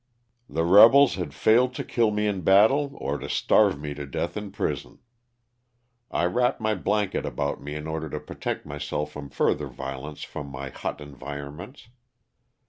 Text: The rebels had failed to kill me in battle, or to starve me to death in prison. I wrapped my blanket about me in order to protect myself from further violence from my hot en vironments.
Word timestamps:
The 0.49 0.63
rebels 0.63 1.13
had 1.13 1.31
failed 1.31 1.75
to 1.75 1.83
kill 1.83 2.09
me 2.09 2.25
in 2.25 2.41
battle, 2.41 2.89
or 2.95 3.19
to 3.19 3.29
starve 3.29 3.79
me 3.79 3.93
to 3.93 4.07
death 4.07 4.35
in 4.35 4.49
prison. 4.49 4.97
I 6.09 6.25
wrapped 6.25 6.59
my 6.59 6.73
blanket 6.73 7.23
about 7.23 7.61
me 7.61 7.75
in 7.75 7.85
order 7.85 8.09
to 8.09 8.19
protect 8.19 8.65
myself 8.65 9.11
from 9.11 9.29
further 9.29 9.67
violence 9.67 10.23
from 10.23 10.47
my 10.47 10.69
hot 10.69 11.01
en 11.01 11.13
vironments. 11.15 11.89